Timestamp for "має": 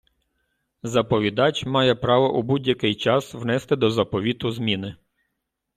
1.65-1.95